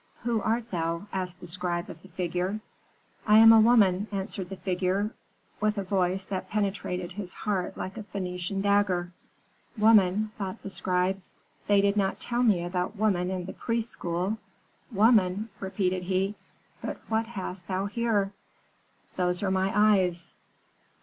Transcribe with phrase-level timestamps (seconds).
[0.23, 2.59] "'Who art thou?' asked the scribe of the figure.
[3.27, 5.11] "'I am a woman,' answered the figure,
[5.59, 9.11] with a voice that penetrated his heart like a Phœnician dagger.
[9.77, 11.21] "'Woman?' thought the scribe.
[11.67, 14.39] 'They did not tell me about woman in the priests' school.
[14.91, 16.33] Woman?' repeated he.
[16.81, 18.31] 'But what hast thou here?'
[19.17, 20.33] "'Those are my eyes.'